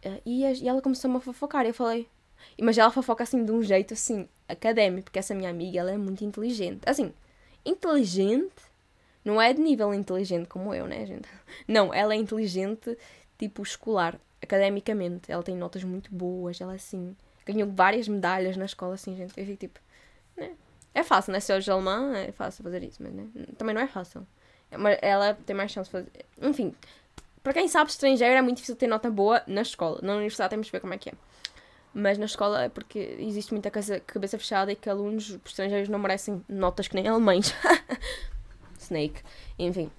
uh, 0.04 0.20
e, 0.26 0.44
a, 0.44 0.52
e 0.52 0.68
ela 0.68 0.82
começou-me 0.82 1.16
a 1.16 1.20
fofocar. 1.20 1.64
E 1.64 1.68
eu 1.68 1.74
falei, 1.74 2.08
mas 2.60 2.78
ela 2.78 2.90
fofoca 2.90 3.22
assim 3.22 3.44
de 3.44 3.50
um 3.52 3.62
jeito 3.62 3.94
assim 3.94 4.28
académico, 4.48 5.04
porque 5.04 5.18
essa 5.18 5.34
minha 5.34 5.50
amiga 5.50 5.80
ela 5.80 5.90
é 5.90 5.96
muito 5.96 6.24
inteligente. 6.24 6.80
Assim, 6.86 7.12
inteligente 7.64 8.52
não 9.24 9.40
é 9.40 9.52
de 9.52 9.60
nível 9.60 9.94
inteligente 9.94 10.48
como 10.48 10.74
eu, 10.74 10.86
né, 10.86 11.06
gente? 11.06 11.28
Não, 11.66 11.94
ela 11.94 12.12
é 12.12 12.16
inteligente, 12.16 12.98
tipo, 13.38 13.62
escolar, 13.62 14.18
academicamente. 14.42 15.30
Ela 15.30 15.42
tem 15.42 15.56
notas 15.56 15.84
muito 15.84 16.12
boas, 16.12 16.60
ela 16.60 16.74
assim. 16.74 17.16
Ganhou 17.46 17.70
várias 17.70 18.08
medalhas 18.08 18.56
na 18.56 18.64
escola, 18.64 18.94
assim, 18.94 19.16
gente. 19.16 19.38
Eu 19.38 19.46
fico 19.46 19.58
tipo. 19.58 19.80
Né? 20.36 20.52
É 20.94 21.02
fácil, 21.02 21.32
né? 21.32 21.40
Se 21.40 21.52
hoje 21.52 21.70
alemã, 21.70 22.16
é 22.16 22.32
fácil 22.32 22.64
fazer 22.64 22.82
isso, 22.82 23.02
mas 23.02 23.12
né? 23.12 23.28
também 23.56 23.74
não 23.74 23.82
é 23.82 23.86
fácil. 23.86 24.26
Mas 24.76 24.98
ela 25.02 25.34
tem 25.34 25.54
mais 25.54 25.70
chance 25.70 25.88
de 25.88 25.92
fazer. 25.92 26.10
Enfim, 26.40 26.74
para 27.42 27.52
quem 27.52 27.68
sabe 27.68 27.90
estrangeiro 27.90 28.34
é 28.34 28.42
muito 28.42 28.56
difícil 28.56 28.76
ter 28.76 28.86
nota 28.86 29.10
boa 29.10 29.42
na 29.46 29.62
escola. 29.62 30.00
Na 30.02 30.14
universidade 30.14 30.50
temos 30.50 30.66
de 30.66 30.72
ver 30.72 30.80
como 30.80 30.94
é 30.94 30.98
que 30.98 31.10
é. 31.10 31.12
Mas 31.94 32.16
na 32.16 32.24
escola 32.24 32.64
é 32.64 32.68
porque 32.68 33.16
existe 33.18 33.52
muita 33.52 33.70
cabeça 33.70 34.38
fechada 34.38 34.72
e 34.72 34.76
que 34.76 34.88
alunos 34.88 35.38
estrangeiros 35.44 35.88
não 35.88 35.98
merecem 35.98 36.42
notas 36.48 36.88
que 36.88 36.94
nem 36.94 37.06
alemães. 37.06 37.54
Snake, 38.80 39.22
enfim. 39.58 39.90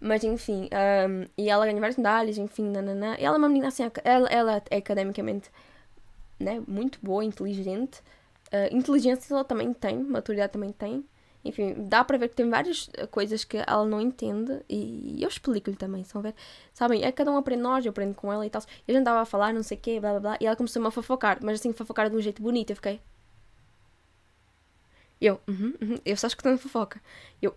Mas 0.00 0.24
enfim, 0.24 0.68
um, 1.08 1.26
e 1.36 1.50
ela 1.50 1.66
ganha 1.66 1.78
várias 1.78 1.96
medalhas, 1.96 2.38
enfim, 2.38 2.70
nananã. 2.70 3.14
Ela 3.18 3.36
é 3.36 3.38
uma 3.38 3.48
menina 3.48 3.68
assim, 3.68 3.82
ela, 4.02 4.28
ela 4.28 4.62
é 4.70 4.76
academicamente 4.76 5.50
né, 6.38 6.62
muito 6.66 6.98
boa, 7.02 7.22
inteligente. 7.22 8.00
Uh, 8.52 8.74
inteligência 8.74 9.32
ela 9.32 9.44
também 9.44 9.72
tem, 9.74 10.02
maturidade 10.02 10.52
também 10.52 10.72
tem. 10.72 11.04
Enfim, 11.44 11.74
dá 11.88 12.04
para 12.04 12.18
ver 12.18 12.28
que 12.28 12.36
tem 12.36 12.48
várias 12.50 12.90
coisas 13.10 13.44
que 13.44 13.56
ela 13.56 13.86
não 13.86 14.00
entende 14.00 14.60
e 14.68 15.22
eu 15.22 15.28
explico-lhe 15.28 15.76
também, 15.76 16.04
são 16.04 16.20
ver. 16.20 16.34
Sabem, 16.74 17.02
é 17.02 17.10
cada 17.10 17.30
um 17.30 17.36
aprende 17.36 17.62
nós, 17.62 17.84
eu 17.84 17.90
aprendo 17.90 18.14
com 18.14 18.32
ela 18.32 18.44
e 18.44 18.50
tal. 18.50 18.62
E 18.86 18.92
a 18.92 18.94
gente 18.94 19.08
a 19.08 19.24
falar, 19.24 19.54
não 19.54 19.62
sei 19.62 19.78
o 19.78 19.80
quê, 19.80 19.98
blá 19.98 20.10
blá 20.10 20.20
blá, 20.20 20.38
e 20.40 20.46
ela 20.46 20.56
começou-me 20.56 20.86
a 20.86 20.90
fofocar, 20.90 21.38
mas 21.42 21.60
assim, 21.60 21.72
fofocar 21.72 22.10
de 22.10 22.16
um 22.16 22.20
jeito 22.20 22.42
bonito. 22.42 22.70
Eu 22.70 22.76
fiquei. 22.76 23.00
Eu, 25.20 25.40
uhum, 25.48 25.74
uhum, 25.80 25.98
eu 26.04 26.16
só 26.16 26.26
escutando 26.26 26.58
fofoca. 26.58 27.00
Eu, 27.40 27.54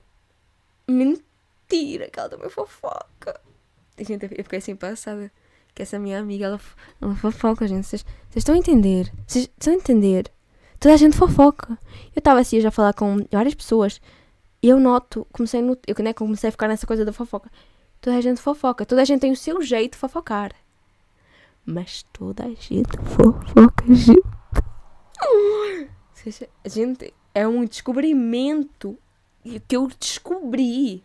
Mentira, 0.87 2.09
que 2.09 2.19
ela 2.19 2.29
também 2.29 2.49
fofoca. 2.49 3.39
Gente, 3.97 4.23
eu 4.23 4.43
fiquei 4.43 4.59
assim 4.59 4.75
passada. 4.75 5.31
Que 5.73 5.81
essa 5.81 5.97
minha 5.97 6.19
amiga, 6.19 6.45
ela, 6.45 6.61
ela 7.01 7.15
fofoca, 7.15 7.67
gente. 7.67 7.87
Vocês 7.87 8.05
estão 8.35 8.53
a 8.53 8.57
entender? 8.57 9.11
Vocês 9.25 9.45
estão 9.45 9.73
a 9.73 9.77
entender? 9.77 10.31
Toda 10.83 10.95
a 10.95 10.97
gente 10.97 11.15
fofoca. 11.15 11.79
Eu 12.13 12.19
estava 12.19 12.41
assim, 12.41 12.59
já 12.59 12.67
a 12.67 12.71
falar 12.71 12.93
com 12.93 13.25
várias 13.31 13.53
pessoas. 13.53 14.01
E 14.61 14.67
eu 14.67 14.77
noto, 14.81 15.25
comecei 15.31 15.61
no, 15.61 15.77
eu 15.87 15.95
né, 16.03 16.11
comecei 16.11 16.49
a 16.49 16.51
ficar 16.51 16.67
nessa 16.67 16.85
coisa 16.85 17.05
da 17.05 17.13
fofoca. 17.13 17.49
Toda 18.01 18.17
a 18.17 18.19
gente 18.19 18.41
fofoca. 18.41 18.85
Toda 18.85 19.01
a 19.01 19.05
gente 19.05 19.21
tem 19.21 19.31
o 19.31 19.37
seu 19.37 19.61
jeito 19.61 19.93
de 19.93 19.97
fofocar. 19.97 20.51
Mas 21.65 22.03
toda 22.11 22.43
a 22.43 22.49
gente 22.49 22.97
fofoca, 23.01 23.95
gente. 23.95 24.21
Gente, 26.65 27.13
é 27.33 27.47
um 27.47 27.63
descobrimento 27.63 28.99
que 29.65 29.77
eu 29.77 29.87
descobri. 29.97 31.01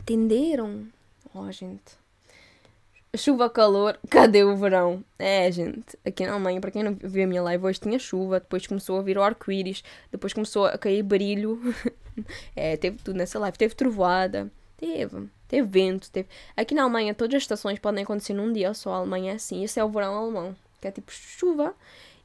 Entenderam? 0.00 0.86
Oh, 1.32 1.50
gente. 1.50 2.03
Chuva, 3.16 3.48
calor, 3.48 3.98
cadê 4.10 4.42
o 4.44 4.56
verão? 4.56 5.04
É, 5.18 5.50
gente, 5.52 5.98
aqui 6.04 6.26
na 6.26 6.32
Alemanha, 6.32 6.60
para 6.60 6.70
quem 6.70 6.82
não 6.82 6.94
viu 6.94 7.24
a 7.24 7.26
minha 7.26 7.42
live 7.42 7.64
hoje, 7.64 7.80
tinha 7.80 7.98
chuva, 7.98 8.40
depois 8.40 8.66
começou 8.66 8.98
a 8.98 9.02
vir 9.02 9.16
o 9.16 9.22
arco-íris, 9.22 9.84
depois 10.10 10.32
começou 10.32 10.66
a 10.66 10.76
cair 10.76 11.02
brilho. 11.02 11.60
é, 12.56 12.76
teve 12.76 12.98
tudo 12.98 13.16
nessa 13.16 13.38
live. 13.38 13.56
Teve 13.56 13.74
trovoada, 13.74 14.50
Teve. 14.76 15.28
Teve 15.48 15.68
vento, 15.68 16.10
teve. 16.10 16.28
Aqui 16.56 16.74
na 16.74 16.82
Alemanha 16.82 17.14
todas 17.14 17.36
as 17.36 17.42
estações 17.42 17.78
podem 17.78 18.04
acontecer 18.04 18.34
num 18.34 18.52
dia 18.52 18.74
só. 18.74 18.94
A 18.94 18.96
Alemanha 18.98 19.32
é 19.32 19.34
assim. 19.36 19.62
Esse 19.62 19.78
é 19.78 19.84
o 19.84 19.88
verão 19.88 20.14
alemão, 20.14 20.56
que 20.80 20.88
é 20.88 20.90
tipo 20.90 21.12
chuva. 21.12 21.74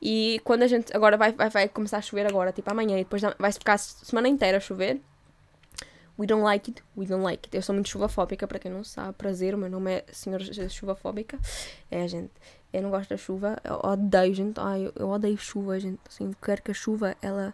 E 0.01 0.41
quando 0.43 0.63
a 0.63 0.67
gente. 0.67 0.95
Agora 0.95 1.17
vai, 1.17 1.31
vai, 1.31 1.49
vai 1.49 1.69
começar 1.69 1.97
a 1.97 2.01
chover 2.01 2.25
agora, 2.25 2.51
tipo 2.51 2.69
amanhã, 2.71 2.95
e 2.95 3.03
depois 3.03 3.21
vai 3.37 3.51
ficar 3.51 3.73
a 3.73 3.77
semana 3.77 4.27
inteira 4.27 4.57
a 4.57 4.61
chover. 4.61 4.99
We 6.19 6.27
don't 6.27 6.43
like 6.43 6.69
it, 6.69 6.83
we 6.97 7.05
don't 7.05 7.23
like 7.23 7.47
it. 7.47 7.55
Eu 7.55 7.61
sou 7.61 7.73
muito 7.73 7.87
chuvafóbica, 7.87 8.45
para 8.45 8.59
quem 8.59 8.69
não 8.69 8.83
sabe. 8.83 9.13
Prazer, 9.13 9.55
o 9.55 9.57
meu 9.57 9.69
nome 9.69 9.89
é 9.89 10.05
Senhora 10.11 10.43
Chuvafóbica. 10.67 11.39
É, 11.89 12.05
gente. 12.09 12.33
Eu 12.73 12.81
não 12.81 12.89
gosto 12.89 13.09
da 13.09 13.15
chuva. 13.15 13.57
Eu 13.63 13.79
odeio, 13.81 14.33
gente. 14.33 14.59
Ai, 14.59 14.91
eu, 14.97 15.07
odeio 15.07 15.37
chuva, 15.37 15.79
gente. 15.79 16.01
Assim, 16.09 16.35
quero 16.43 16.61
que 16.61 16.71
a 16.71 16.73
chuva, 16.73 17.15
ela, 17.21 17.53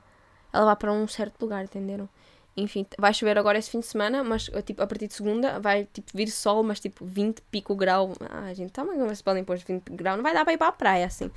ela 0.52 0.66
vá 0.66 0.76
para 0.76 0.92
um 0.92 1.08
certo 1.08 1.40
lugar, 1.44 1.64
entenderam? 1.64 2.10
Enfim, 2.58 2.88
vai 2.98 3.14
chover 3.14 3.38
agora 3.38 3.60
esse 3.60 3.70
fim 3.70 3.82
de 3.82 3.86
semana, 3.86 4.24
mas 4.24 4.50
tipo, 4.66 4.82
a 4.82 4.88
partir 4.88 5.10
de 5.10 5.14
segunda 5.14 5.60
vai 5.60 5.84
tipo, 5.92 6.10
vir 6.16 6.30
sol, 6.30 6.64
mas 6.64 6.80
tipo 6.80 7.06
20 7.06 7.42
pico 7.52 7.76
grau. 7.76 8.14
Ah, 8.32 8.52
gente, 8.54 8.72
tá, 8.72 8.84
mas 8.84 9.22
podem 9.22 9.44
pôr 9.44 9.58
20 9.58 9.90
grau, 9.92 10.16
não 10.16 10.24
vai 10.24 10.34
dar 10.34 10.46
para 10.46 10.54
ir 10.54 10.58
para 10.58 10.70
a 10.70 10.72
praia 10.72 11.06
assim. 11.06 11.30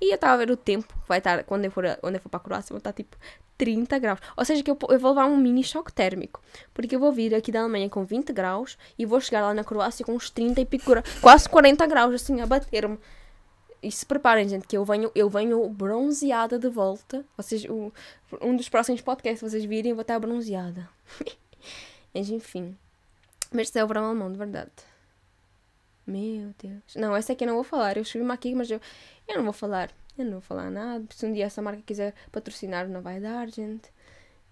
E 0.00 0.10
eu 0.10 0.16
estava 0.16 0.34
a 0.34 0.36
ver 0.36 0.50
o 0.50 0.56
tempo, 0.56 0.94
vai 1.08 1.18
estar, 1.18 1.42
quando 1.44 1.64
eu 1.64 1.70
for, 1.70 1.84
quando 1.96 2.16
eu 2.16 2.20
for 2.20 2.28
para 2.28 2.36
a 2.36 2.42
Croácia, 2.42 2.74
vai 2.74 2.78
estar 2.78 2.92
tipo 2.92 3.16
30 3.56 3.98
graus. 3.98 4.20
Ou 4.36 4.44
seja, 4.44 4.62
que 4.62 4.70
eu, 4.70 4.78
eu 4.88 4.98
vou 4.98 5.10
levar 5.10 5.26
um 5.26 5.36
mini 5.36 5.62
choque 5.62 5.92
térmico. 5.92 6.42
Porque 6.72 6.94
eu 6.94 7.00
vou 7.00 7.12
vir 7.12 7.34
aqui 7.34 7.50
da 7.50 7.60
Alemanha 7.60 7.88
com 7.88 8.04
20 8.04 8.32
graus 8.32 8.78
e 8.98 9.06
vou 9.06 9.20
chegar 9.20 9.42
lá 9.42 9.54
na 9.54 9.64
Croácia 9.64 10.04
com 10.04 10.12
uns 10.12 10.30
30 10.30 10.60
e 10.60 10.64
pico 10.64 10.92
quase 11.20 11.48
40 11.48 11.86
graus, 11.86 12.14
assim, 12.14 12.40
a 12.40 12.46
bater-me. 12.46 12.98
E 13.82 13.92
se 13.92 14.04
preparem, 14.04 14.48
gente, 14.48 14.66
que 14.66 14.76
eu 14.76 14.84
venho, 14.84 15.10
eu 15.14 15.28
venho 15.28 15.68
bronzeada 15.68 16.58
de 16.58 16.68
volta. 16.68 17.24
Vocês, 17.36 17.64
o, 17.66 17.92
um 18.40 18.56
dos 18.56 18.68
próximos 18.68 19.00
podcasts, 19.00 19.40
vocês 19.40 19.64
virem, 19.64 19.90
eu 19.90 19.96
vou 19.96 20.02
estar 20.02 20.18
bronzeada. 20.18 20.88
Mas 22.14 22.30
enfim. 22.30 22.76
Mas 23.52 23.68
isso 23.68 23.78
é 23.78 23.84
o 23.84 23.86
verão 23.86 24.06
alemão, 24.06 24.32
de 24.32 24.38
verdade. 24.38 24.72
Meu 26.06 26.54
Deus. 26.62 26.94
Não, 26.94 27.14
essa 27.14 27.32
aqui 27.32 27.44
eu 27.44 27.48
não 27.48 27.54
vou 27.56 27.64
falar. 27.64 27.96
Eu 27.96 28.02
escrevi-me 28.02 28.32
aqui, 28.32 28.54
mas 28.54 28.70
eu, 28.70 28.80
eu 29.26 29.36
não 29.36 29.44
vou 29.44 29.52
falar. 29.52 29.90
Eu 30.18 30.24
não 30.24 30.32
vou 30.32 30.40
falar 30.40 30.70
nada. 30.70 31.04
Se 31.10 31.26
um 31.26 31.32
dia 31.32 31.44
essa 31.44 31.60
marca 31.60 31.82
quiser 31.82 32.14
patrocinar, 32.32 32.88
não 32.88 33.02
vai 33.02 33.20
dar, 33.20 33.48
gente 33.50 33.90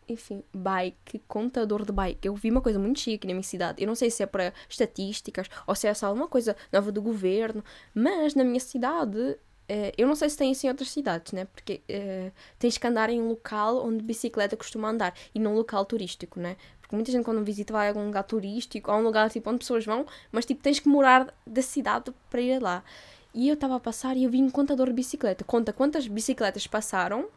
enfim, 0.08 0.42
bike, 0.52 1.20
contador 1.26 1.84
de 1.84 1.92
bike. 1.92 2.26
Eu 2.26 2.34
vi 2.34 2.50
uma 2.50 2.60
coisa 2.60 2.78
muito 2.78 3.00
chique 3.00 3.26
na 3.26 3.32
minha 3.32 3.42
cidade. 3.42 3.82
Eu 3.82 3.86
não 3.86 3.94
sei 3.94 4.10
se 4.10 4.22
é 4.22 4.26
para 4.26 4.52
estatísticas 4.68 5.48
ou 5.66 5.74
se 5.74 5.86
é 5.86 5.94
só 5.94 6.06
alguma 6.06 6.28
coisa 6.28 6.56
nova 6.72 6.92
do 6.92 7.00
governo, 7.02 7.64
mas 7.94 8.34
na 8.34 8.44
minha 8.44 8.60
cidade. 8.60 9.36
Eh, 9.66 9.94
eu 9.96 10.06
não 10.06 10.14
sei 10.14 10.28
se 10.28 10.36
tem 10.36 10.52
isso 10.52 10.66
em 10.66 10.68
outras 10.68 10.90
cidades, 10.90 11.32
né? 11.32 11.46
Porque 11.46 11.80
eh, 11.88 12.32
tens 12.58 12.76
que 12.76 12.86
andar 12.86 13.08
em 13.08 13.20
um 13.20 13.28
local 13.28 13.86
onde 13.86 14.04
bicicleta 14.04 14.56
costuma 14.56 14.90
andar 14.90 15.14
e 15.34 15.38
num 15.38 15.54
local 15.54 15.86
turístico, 15.86 16.38
né? 16.38 16.56
Porque 16.80 16.94
muita 16.94 17.10
gente 17.10 17.24
quando 17.24 17.42
visita 17.42 17.72
vai 17.72 17.86
a 17.86 17.90
algum 17.90 18.04
lugar 18.04 18.24
turístico 18.24 18.90
a 18.90 18.96
um 18.96 19.02
lugar 19.02 19.30
tipo 19.30 19.48
onde 19.48 19.60
pessoas 19.60 19.86
vão, 19.86 20.04
mas 20.30 20.44
tipo 20.44 20.62
tens 20.62 20.78
que 20.80 20.88
morar 20.88 21.32
da 21.46 21.62
cidade 21.62 22.12
para 22.28 22.42
ir 22.42 22.60
lá. 22.60 22.84
E 23.34 23.48
eu 23.48 23.54
estava 23.54 23.76
a 23.76 23.80
passar 23.80 24.16
e 24.16 24.24
eu 24.24 24.30
vi 24.30 24.40
um 24.40 24.48
contador 24.48 24.86
de 24.86 24.92
bicicleta. 24.92 25.44
Conta 25.44 25.72
quantas 25.72 26.06
bicicletas 26.06 26.66
passaram 26.66 27.28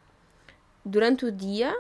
durante 0.86 1.26
o 1.26 1.32
dia 1.32 1.76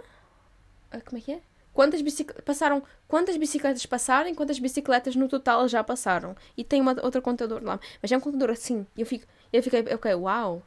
ah, 0.91 1.01
como 1.01 1.17
é 1.17 1.21
que 1.21 1.31
é? 1.33 1.41
Quantas 1.74 2.01
bicicletas 2.01 2.43
passaram, 2.43 2.81
quantas 3.07 3.38
bicicletas 3.38 3.86
passaram 3.86 4.33
quantas 4.33 4.57
bicicletas 4.57 5.15
no 5.15 5.27
total 5.27 5.67
já 5.67 5.83
passaram. 5.83 6.36
E 6.55 6.63
tem 6.63 6.81
uma 6.81 6.95
outra 7.03 7.21
contador 7.21 7.63
lá, 7.63 7.79
mas 8.01 8.12
é 8.12 8.17
um 8.17 8.19
contador 8.19 8.50
assim. 8.50 8.86
Eu 8.97 9.05
fico, 9.05 9.27
eu 9.53 9.62
fiquei, 9.62 9.81
ok, 9.93 10.13
uau. 10.15 10.63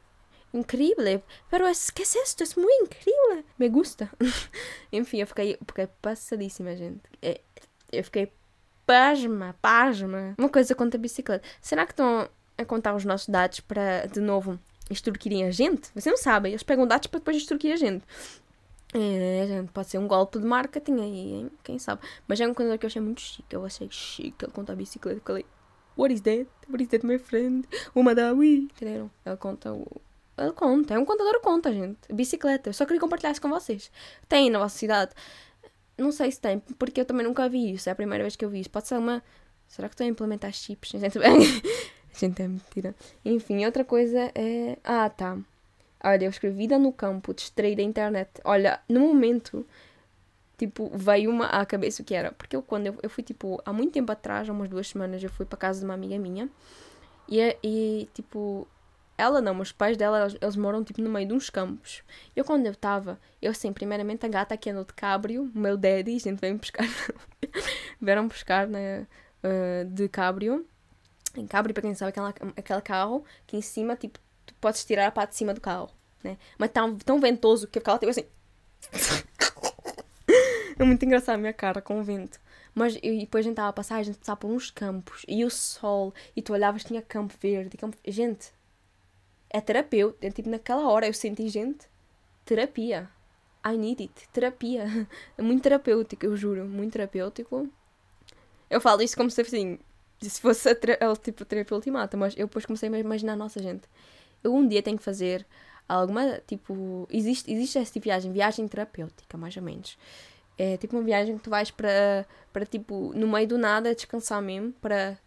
Incrível, 0.53 1.23
pero 1.49 1.65
es, 1.65 1.89
que 1.89 2.03
es 2.03 2.13
esto? 2.13 2.43
Es 2.43 2.57
muy 2.57 2.73
incrível. 2.81 3.43
Me 3.57 3.69
gusta. 3.69 4.09
Enfim, 4.91 5.19
eu 5.19 5.27
fiquei, 5.27 5.57
fiquei 5.65 5.87
passadíssima, 6.01 6.75
gente. 6.75 7.01
É, 7.21 7.39
eu 7.89 8.03
fiquei 8.03 8.31
pasma, 8.85 9.55
pasma. 9.61 10.35
Uma 10.37 10.49
coisa 10.49 10.75
contra 10.75 10.97
a 10.97 11.01
bicicleta. 11.01 11.47
Será 11.61 11.85
que 11.85 11.93
estão 11.93 12.29
a 12.61 12.65
contar 12.65 12.95
os 12.95 13.05
nossos 13.05 13.27
dados 13.27 13.59
para, 13.59 14.05
de 14.05 14.19
novo, 14.19 14.59
extorquirem 14.89 15.45
a 15.45 15.51
gente? 15.51 15.89
Você 15.93 16.09
não 16.09 16.17
sabe, 16.17 16.49
eles 16.49 16.63
pegam 16.63 16.87
dados 16.87 17.07
para 17.07 17.19
depois 17.19 17.37
extorquir 17.37 17.73
a 17.73 17.77
gente. 17.77 18.03
É, 18.93 19.45
gente, 19.47 19.71
pode 19.71 19.87
ser 19.87 19.97
um 19.99 20.07
golpe 20.07 20.37
de 20.37 20.45
marketing 20.45 20.99
aí, 20.99 21.33
hein? 21.33 21.51
Quem 21.63 21.79
sabe? 21.79 22.01
Mas 22.27 22.41
é 22.41 22.47
um 22.47 22.53
contador 22.53 22.77
que 22.77 22.85
eu 22.85 22.87
achei 22.89 23.01
muito 23.01 23.21
chique. 23.21 23.55
Eu 23.55 23.65
achei 23.65 23.87
chique 23.89 24.43
ele 24.43 24.51
conta 24.51 24.73
a 24.73 24.75
bicicleta. 24.75 25.17
Eu 25.17 25.23
falei, 25.23 25.45
what 25.95 26.13
is 26.13 26.21
that? 26.21 26.47
What 26.69 26.83
is 26.83 26.89
that, 26.89 27.05
my 27.05 27.17
friend? 27.17 27.67
Uma 27.95 28.13
da 28.13 28.33
Wii. 28.33 28.69
Entenderam? 28.75 29.09
Ele 29.25 29.37
conta 29.37 29.71
o. 29.71 30.01
Ele 30.37 30.51
conta. 30.51 30.93
É 30.95 30.99
um 30.99 31.05
contador 31.05 31.39
conta, 31.41 31.71
gente. 31.71 31.99
Bicicleta. 32.11 32.69
Eu 32.69 32.73
só 32.73 32.85
queria 32.85 32.99
compartilhar 32.99 33.31
isso 33.31 33.41
com 33.41 33.49
vocês. 33.49 33.89
Tem 34.27 34.49
na 34.49 34.59
vossa 34.59 34.77
cidade? 34.77 35.13
Não 35.97 36.11
sei 36.11 36.31
se 36.31 36.41
tem, 36.41 36.59
porque 36.59 36.99
eu 36.99 37.05
também 37.05 37.25
nunca 37.25 37.47
vi 37.47 37.73
isso. 37.73 37.87
É 37.87 37.93
a 37.93 37.95
primeira 37.95 38.23
vez 38.23 38.35
que 38.35 38.43
eu 38.43 38.49
vi 38.49 38.59
isso. 38.59 38.69
Pode 38.69 38.87
ser 38.87 38.97
uma. 38.97 39.23
Será 39.67 39.87
que 39.87 39.93
estou 39.93 40.05
a 40.05 40.09
implementar 40.09 40.51
chips? 40.51 40.91
Gente, 40.99 41.17
gente, 42.17 42.41
é 42.41 42.47
mentira. 42.47 42.95
Enfim, 43.23 43.65
outra 43.65 43.83
coisa 43.83 44.31
é. 44.35 44.77
Ah, 44.83 45.09
tá. 45.09 45.37
Olha, 46.03 46.25
eu 46.25 46.29
escrevi 46.29 46.57
vida 46.57 46.79
no 46.79 46.91
campo, 46.91 47.33
distraí 47.33 47.75
da 47.75 47.83
internet. 47.83 48.29
Olha, 48.43 48.79
no 48.89 49.01
momento, 49.01 49.65
tipo, 50.57 50.89
veio 50.93 51.29
uma 51.29 51.45
à 51.45 51.65
cabeça 51.65 52.01
o 52.01 52.05
que 52.05 52.15
era. 52.15 52.31
Porque 52.31 52.55
eu, 52.55 52.61
quando 52.63 52.87
eu, 52.87 52.97
eu 53.03 53.09
fui, 53.09 53.23
tipo, 53.23 53.61
há 53.65 53.71
muito 53.71 53.93
tempo 53.93 54.11
atrás, 54.11 54.49
há 54.49 54.53
umas 54.53 54.69
duas 54.69 54.87
semanas, 54.87 55.23
eu 55.23 55.29
fui 55.29 55.45
para 55.45 55.57
casa 55.57 55.79
de 55.79 55.85
uma 55.85 55.93
amiga 55.93 56.17
minha. 56.17 56.49
E, 57.29 57.57
e 57.63 58.09
tipo, 58.13 58.67
ela 59.17 59.39
não, 59.39 59.53
mas 59.53 59.67
os 59.67 59.71
pais 59.71 59.95
dela, 59.95 60.21
eles, 60.21 60.37
eles, 60.41 60.55
moram, 60.55 60.83
tipo, 60.83 61.01
no 61.01 61.09
meio 61.09 61.27
de 61.27 61.33
uns 61.33 61.49
campos. 61.49 62.01
Eu, 62.35 62.43
quando 62.43 62.65
eu 62.65 62.71
estava, 62.71 63.19
eu, 63.39 63.51
assim, 63.51 63.71
primeiramente, 63.71 64.25
a 64.25 64.29
gata 64.29 64.55
aqui 64.55 64.69
andou 64.71 64.83
de 64.83 64.93
cabrio, 64.93 65.43
o 65.53 65.59
meu 65.59 65.77
daddy, 65.77 66.15
a 66.15 66.19
gente 66.19 66.39
veio 66.39 66.57
pescar. 66.57 66.87
Vieram 68.01 68.27
pescar, 68.27 68.67
né, 68.67 69.05
uh, 69.43 69.85
de 69.85 70.09
cabrio. 70.09 70.65
Em 71.35 71.47
cabrio, 71.47 71.73
para 71.73 71.81
quem 71.81 71.95
sabe, 71.95 72.09
aquela, 72.09 72.29
aquele 72.29 72.81
carro 72.81 73.23
que 73.47 73.57
em 73.57 73.61
cima, 73.61 73.95
tipo, 73.95 74.19
tu 74.45 74.53
podes 74.55 74.83
tirar 74.85 75.07
a 75.07 75.11
parte 75.11 75.31
de 75.31 75.37
cima 75.37 75.53
do 75.53 75.61
carro, 75.61 75.89
né? 76.23 76.37
Mas 76.57 76.71
tão, 76.71 76.95
tão 76.97 77.19
ventoso 77.19 77.67
que 77.67 77.79
o 77.79 77.81
carro 77.81 77.99
teve 77.99 78.11
assim. 78.11 78.25
é 80.77 80.83
muito 80.83 81.03
engraçado 81.05 81.35
a 81.35 81.37
minha 81.37 81.53
cara 81.53 81.81
com 81.81 81.99
o 81.99 82.03
vento. 82.03 82.39
Mas 82.73 82.97
e 83.01 83.19
depois 83.19 83.43
a 83.43 83.47
gente 83.47 83.53
estava 83.53 83.69
a 83.69 83.73
passar, 83.73 83.97
a 83.97 84.03
gente 84.03 84.17
passava 84.19 84.37
por 84.37 84.49
uns 84.49 84.71
campos 84.71 85.25
e 85.27 85.43
o 85.43 85.49
sol, 85.49 86.13
e 86.35 86.41
tu 86.41 86.53
olhavas, 86.53 86.83
tinha 86.83 87.01
campo 87.01 87.33
verde. 87.39 87.77
Campo... 87.77 87.97
Gente, 88.05 88.51
é 89.49 89.59
terapeuta. 89.59 90.25
É, 90.25 90.31
tipo, 90.31 90.49
naquela 90.49 90.87
hora 90.89 91.07
eu 91.07 91.13
senti, 91.13 91.47
gente, 91.49 91.87
terapia. 92.45 93.09
I 93.65 93.77
need 93.77 94.01
it. 94.01 94.29
Terapia. 94.29 94.85
É 95.37 95.41
muito 95.41 95.63
terapêutico, 95.63 96.25
eu 96.25 96.35
juro. 96.35 96.65
Muito 96.65 96.93
terapêutico. 96.93 97.69
Eu 98.69 98.79
falo 98.79 99.01
isso 99.01 99.17
como 99.17 99.29
se 99.29 99.41
assim, 99.41 99.79
se 100.29 100.39
fosse 100.39 100.69
a, 100.69 100.75
tipo, 101.15 101.43
terapia 101.45 101.75
ultimata, 101.75 102.15
mas 102.15 102.35
eu 102.37 102.47
depois 102.47 102.65
comecei 102.65 102.89
a 102.89 102.99
imaginar, 102.99 103.35
nossa 103.35 103.61
gente, 103.61 103.83
eu 104.43 104.53
um 104.53 104.67
dia 104.67 104.81
tenho 104.81 104.97
que 104.97 105.03
fazer 105.03 105.45
alguma, 105.87 106.39
tipo, 106.47 107.07
existe, 107.11 107.51
existe 107.51 107.79
esse 107.79 107.91
tipo 107.91 108.03
de 108.03 108.09
viagem, 108.09 108.31
viagem 108.31 108.67
terapêutica, 108.67 109.37
mais 109.37 109.55
ou 109.57 109.63
menos. 109.63 109.97
É 110.57 110.77
tipo 110.77 110.95
uma 110.95 111.03
viagem 111.03 111.37
que 111.37 111.43
tu 111.43 111.49
vais 111.49 111.71
para, 111.71 112.25
para 112.53 112.65
tipo, 112.65 113.13
no 113.15 113.27
meio 113.27 113.47
do 113.47 113.57
nada, 113.57 113.95
descansar 113.95 114.41
mesmo, 114.41 114.73
para 114.73 115.17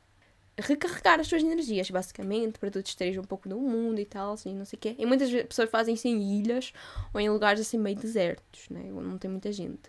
recarregar 0.56 1.18
as 1.18 1.28
tuas 1.28 1.42
energias, 1.42 1.90
basicamente, 1.90 2.58
para 2.58 2.70
tu 2.70 2.82
distrair 2.82 3.18
um 3.18 3.24
pouco 3.24 3.48
do 3.48 3.58
mundo 3.58 4.00
e 4.00 4.04
tal, 4.04 4.34
assim, 4.34 4.54
não 4.54 4.64
sei 4.64 4.76
o 4.76 4.80
quê. 4.80 4.94
E 4.98 5.04
muitas 5.04 5.30
pessoas 5.30 5.68
fazem 5.68 5.94
isso 5.94 6.06
em 6.06 6.38
ilhas 6.38 6.72
ou 7.12 7.20
em 7.20 7.28
lugares 7.28 7.60
assim 7.60 7.78
meio 7.78 7.96
desertos, 7.96 8.68
né? 8.70 8.90
Onde 8.92 9.08
não 9.08 9.18
tem 9.18 9.30
muita 9.30 9.50
gente. 9.50 9.82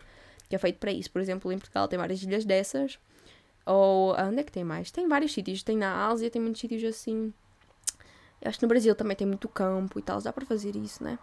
Que 0.50 0.56
é 0.56 0.60
feito 0.60 0.80
para 0.80 0.92
isso. 0.92 1.12
Por 1.12 1.22
exemplo, 1.22 1.52
em 1.52 1.58
Portugal 1.58 1.88
tem 1.88 1.98
várias 2.00 2.22
ilhas 2.24 2.46
dessas. 2.46 2.98
Ou 3.66 4.16
onde 4.18 4.40
é 4.40 4.44
que 4.44 4.52
tem 4.52 4.64
mais? 4.64 4.92
Tem 4.92 5.08
vários 5.08 5.34
sítios. 5.34 5.64
Tem 5.64 5.78
na 5.78 6.08
Ásia, 6.08 6.30
tem 6.30 6.42
muitos 6.42 6.62
sítios 6.62 6.84
assim 6.84 7.34
Acho 8.46 8.60
que 8.60 8.66
no 8.66 8.70
Brasil 8.70 8.96
também 8.96 9.16
tem 9.16 9.26
muito 9.26 9.48
campo 9.50 9.98
e 9.98 10.02
tal, 10.02 10.22
dá 10.22 10.32
para 10.32 10.46
fazer 10.46 10.76
isso, 10.76 11.04
né? 11.04 11.18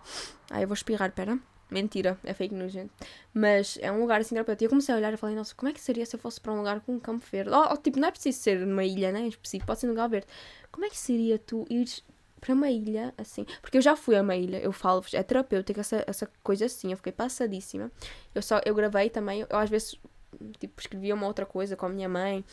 Ah, 0.51 0.61
eu 0.61 0.67
vou 0.67 0.75
espirrar, 0.75 1.13
pera. 1.13 1.39
Mentira, 1.71 2.19
é 2.23 2.35
fake 2.35 2.55
news, 2.55 2.73
gente. 2.73 2.93
Mas 3.33 3.79
é 3.81 3.91
um 3.91 4.01
lugar 4.01 4.21
assim 4.21 4.35
terapêutico. 4.35 4.65
Eu 4.65 4.69
comecei 4.69 4.95
a 4.95 4.99
olhar 4.99 5.13
e 5.13 5.17
falei, 5.17 5.35
nossa, 5.35 5.55
como 5.55 5.71
é 5.71 5.73
que 5.73 5.81
seria 5.81 6.05
se 6.05 6.15
eu 6.15 6.21
fosse 6.21 6.39
para 6.39 6.53
um 6.53 6.59
lugar 6.59 6.81
com 6.81 6.93
um 6.93 7.01
campo 7.01 7.25
verde? 7.31 7.51
Ou, 7.51 7.77
tipo, 7.79 7.99
não 7.99 8.09
é 8.09 8.11
preciso 8.11 8.39
ser 8.39 8.67
numa 8.67 8.85
ilha, 8.85 9.11
né? 9.11 9.21
Em 9.21 9.29
específico, 9.29 9.67
pode 9.67 9.81
ser 9.81 9.87
num 9.87 9.93
lugar 9.93 10.09
verde. 10.09 10.27
Como 10.71 10.85
é 10.85 10.91
que 10.91 10.99
seria 10.99 11.39
tu 11.39 11.65
ir 11.71 11.89
para 12.41 12.53
uma 12.53 12.69
ilha 12.69 13.15
assim? 13.17 13.47
Porque 13.63 13.79
eu 13.79 13.83
já 13.83 13.97
fui 13.97 14.17
a 14.17 14.21
uma 14.21 14.37
ilha, 14.37 14.59
eu 14.59 14.73
falo-vos, 14.73 15.15
é 15.15 15.23
terapêutica 15.23 15.81
essa, 15.81 16.05
essa 16.07 16.31
coisa 16.43 16.67
assim. 16.67 16.91
Eu 16.91 16.99
fiquei 16.99 17.13
passadíssima. 17.13 17.91
Eu 18.35 18.43
só, 18.43 18.61
eu 18.67 18.75
gravei 18.75 19.09
também, 19.09 19.47
eu 19.49 19.59
às 19.59 19.71
vezes, 19.71 19.99
tipo, 20.59 20.81
escrevia 20.81 21.15
uma 21.15 21.27
outra 21.27 21.47
coisa 21.47 21.77
com 21.77 21.87
a 21.87 21.89
minha 21.89 22.09
mãe 22.09 22.45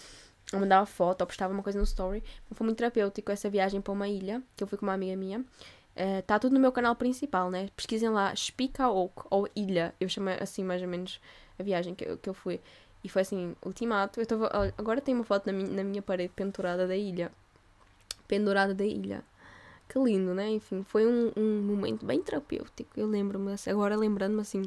eu 0.52 0.60
mandava 0.60 0.86
foto 0.86 1.22
ou 1.22 1.28
postava 1.28 1.54
uma 1.54 1.62
coisa 1.62 1.78
no 1.78 1.86
story. 1.86 2.24
Foi 2.52 2.66
muito 2.66 2.78
terapêutico 2.78 3.32
essa 3.32 3.50
viagem 3.50 3.82
para 3.82 3.94
uma 3.94 4.08
ilha, 4.08 4.42
que 4.56 4.64
eu 4.64 4.68
fui 4.68 4.78
com 4.78 4.86
uma 4.86 4.94
amiga 4.94 5.16
minha. 5.16 5.40
Uh, 5.40 6.22
tá 6.26 6.40
tudo 6.40 6.54
no 6.54 6.60
meu 6.60 6.72
canal 6.72 6.96
principal, 6.96 7.52
né? 7.52 7.70
Pesquisem 7.76 8.10
lá 8.10 8.36
Spica 8.36 8.90
Oak 8.90 9.28
ou 9.30 9.48
Ilha. 9.56 9.94
Eu 10.00 10.10
chamo 10.10 10.30
assim 10.40 10.64
mais 10.64 10.82
ou 10.82 10.88
menos 10.88 11.20
a 11.60 11.64
viagem 11.64 11.94
que 11.94 12.06
eu, 12.06 12.18
que 12.18 12.30
eu 12.30 12.34
fui. 12.34 12.60
E 13.04 13.10
foi 13.10 13.22
assim, 13.22 13.56
ultimato. 13.64 14.20
Eu 14.20 14.26
tava, 14.26 14.50
agora 14.78 15.02
tem 15.02 15.14
uma 15.14 15.24
foto 15.24 15.46
na 15.46 15.54
minha, 15.54 15.70
na 15.70 15.84
minha 15.84 16.02
parede 16.02 16.34
pendurada 16.36 16.88
da 16.88 16.96
ilha. 16.96 17.32
Pendurada 18.28 18.74
da 18.74 18.86
ilha. 18.86 19.24
Que 19.88 20.00
lindo, 20.00 20.34
né? 20.34 20.50
Enfim, 20.50 20.84
foi 20.84 21.06
um, 21.06 21.32
um 21.36 21.62
momento 21.62 22.06
bem 22.06 22.22
terapêutico. 22.22 22.90
Eu 22.96 23.08
lembro-me, 23.08 23.54
agora 23.68 23.96
lembrando-me 23.96 24.42
assim. 24.42 24.64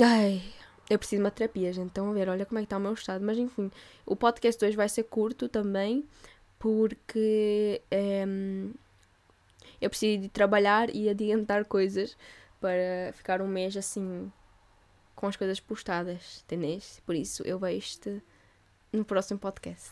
Ai, 0.00 0.42
eu 0.88 0.98
preciso 0.98 1.20
de 1.20 1.24
uma 1.24 1.30
terapia, 1.30 1.72
gente. 1.72 1.88
Estão 1.88 2.10
a 2.10 2.12
ver, 2.12 2.28
olha 2.28 2.46
como 2.46 2.58
é 2.58 2.62
que 2.62 2.66
está 2.66 2.76
o 2.76 2.80
meu 2.80 2.92
estado. 2.92 3.24
Mas 3.24 3.38
enfim, 3.38 3.70
o 4.04 4.14
podcast 4.14 4.64
hoje 4.64 4.76
vai 4.76 4.88
ser 4.88 5.04
curto 5.04 5.48
também, 5.48 6.04
porque 6.58 7.82
ehm, 7.90 8.70
eu 9.80 9.90
preciso 9.90 10.22
de 10.22 10.28
trabalhar 10.28 10.94
e 10.94 11.08
adiantar 11.08 11.64
coisas 11.64 12.16
para 12.60 13.12
ficar 13.12 13.42
um 13.42 13.48
mês 13.48 13.76
assim 13.76 14.30
com 15.14 15.26
as 15.26 15.36
coisas 15.36 15.58
postadas, 15.58 16.42
entendeste? 16.44 17.00
Por 17.02 17.14
isso 17.14 17.42
eu 17.44 17.58
vejo-te 17.58 18.22
no 18.92 19.04
próximo 19.04 19.38
podcast. 19.38 19.90